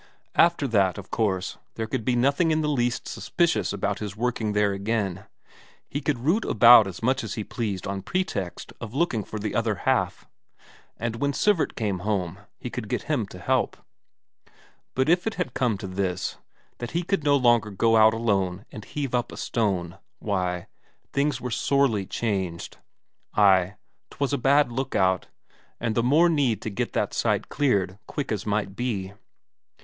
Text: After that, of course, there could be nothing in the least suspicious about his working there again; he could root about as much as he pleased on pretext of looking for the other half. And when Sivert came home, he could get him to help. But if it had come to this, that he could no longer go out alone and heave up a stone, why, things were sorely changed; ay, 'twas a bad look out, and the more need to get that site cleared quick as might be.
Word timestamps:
After 0.33 0.67
that, 0.67 0.97
of 0.97 1.11
course, 1.11 1.59
there 1.75 1.85
could 1.85 2.03
be 2.03 2.15
nothing 2.15 2.49
in 2.49 2.61
the 2.61 2.67
least 2.67 3.07
suspicious 3.07 3.71
about 3.71 3.99
his 3.99 4.17
working 4.17 4.53
there 4.53 4.71
again; 4.73 5.27
he 5.87 6.01
could 6.01 6.17
root 6.17 6.43
about 6.43 6.87
as 6.87 7.03
much 7.03 7.23
as 7.23 7.35
he 7.35 7.43
pleased 7.43 7.85
on 7.85 8.01
pretext 8.01 8.73
of 8.81 8.95
looking 8.95 9.23
for 9.23 9.37
the 9.37 9.53
other 9.53 9.75
half. 9.85 10.25
And 10.97 11.17
when 11.17 11.33
Sivert 11.33 11.75
came 11.75 11.99
home, 11.99 12.39
he 12.57 12.71
could 12.71 12.89
get 12.89 13.03
him 13.03 13.27
to 13.27 13.37
help. 13.37 13.77
But 14.95 15.07
if 15.07 15.27
it 15.27 15.35
had 15.35 15.53
come 15.53 15.77
to 15.77 15.85
this, 15.85 16.39
that 16.79 16.97
he 16.97 17.03
could 17.03 17.23
no 17.23 17.35
longer 17.37 17.69
go 17.69 17.95
out 17.95 18.15
alone 18.15 18.65
and 18.71 18.83
heave 18.83 19.13
up 19.13 19.31
a 19.31 19.37
stone, 19.37 19.99
why, 20.17 20.65
things 21.13 21.39
were 21.39 21.51
sorely 21.51 22.07
changed; 22.07 22.79
ay, 23.35 23.75
'twas 24.09 24.33
a 24.33 24.39
bad 24.39 24.71
look 24.71 24.95
out, 24.95 25.27
and 25.79 25.93
the 25.93 26.01
more 26.01 26.27
need 26.27 26.59
to 26.63 26.71
get 26.71 26.93
that 26.93 27.13
site 27.13 27.49
cleared 27.49 27.99
quick 28.07 28.31
as 28.31 28.47
might 28.47 28.75
be. 28.75 29.13